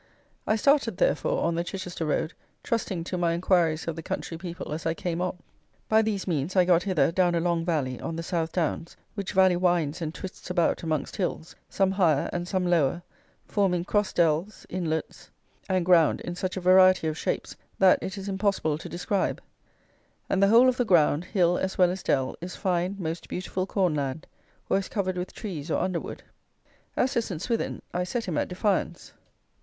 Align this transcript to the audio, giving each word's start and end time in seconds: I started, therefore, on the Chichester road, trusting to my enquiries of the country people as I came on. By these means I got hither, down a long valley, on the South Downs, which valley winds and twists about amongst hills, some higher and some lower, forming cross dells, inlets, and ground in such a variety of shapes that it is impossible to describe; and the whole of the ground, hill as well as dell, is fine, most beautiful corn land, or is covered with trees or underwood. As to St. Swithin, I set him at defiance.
I 0.47 0.55
started, 0.55 0.97
therefore, 0.97 1.43
on 1.43 1.53
the 1.53 1.63
Chichester 1.63 2.07
road, 2.07 2.33
trusting 2.63 3.03
to 3.03 3.19
my 3.19 3.33
enquiries 3.33 3.87
of 3.87 3.95
the 3.95 4.01
country 4.01 4.35
people 4.35 4.73
as 4.73 4.87
I 4.87 4.95
came 4.95 5.21
on. 5.21 5.37
By 5.87 6.01
these 6.01 6.25
means 6.25 6.55
I 6.55 6.65
got 6.65 6.81
hither, 6.81 7.11
down 7.11 7.35
a 7.35 7.39
long 7.39 7.63
valley, 7.63 7.99
on 7.99 8.15
the 8.15 8.23
South 8.23 8.51
Downs, 8.51 8.97
which 9.13 9.33
valley 9.33 9.55
winds 9.55 10.01
and 10.01 10.11
twists 10.11 10.49
about 10.49 10.81
amongst 10.81 11.17
hills, 11.17 11.55
some 11.69 11.91
higher 11.91 12.31
and 12.33 12.47
some 12.47 12.65
lower, 12.65 13.03
forming 13.45 13.85
cross 13.85 14.11
dells, 14.11 14.65
inlets, 14.69 15.29
and 15.69 15.85
ground 15.85 16.19
in 16.21 16.33
such 16.33 16.57
a 16.57 16.61
variety 16.61 17.05
of 17.07 17.15
shapes 17.15 17.55
that 17.77 17.99
it 18.01 18.17
is 18.17 18.27
impossible 18.27 18.79
to 18.79 18.89
describe; 18.89 19.39
and 20.27 20.41
the 20.41 20.47
whole 20.47 20.67
of 20.67 20.77
the 20.77 20.83
ground, 20.83 21.25
hill 21.25 21.59
as 21.59 21.77
well 21.77 21.91
as 21.91 22.01
dell, 22.01 22.35
is 22.41 22.55
fine, 22.55 22.95
most 22.97 23.29
beautiful 23.29 23.67
corn 23.67 23.93
land, 23.93 24.25
or 24.67 24.79
is 24.79 24.89
covered 24.89 25.15
with 25.15 25.31
trees 25.31 25.69
or 25.69 25.79
underwood. 25.79 26.23
As 26.97 27.13
to 27.13 27.21
St. 27.21 27.39
Swithin, 27.39 27.83
I 27.93 28.03
set 28.03 28.25
him 28.25 28.39
at 28.39 28.47
defiance. 28.47 29.13